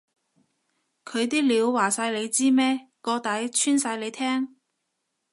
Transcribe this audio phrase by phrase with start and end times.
[1.05, 2.89] 佢啲料話晒你知咩？
[3.01, 4.55] 個底穿晒你聽？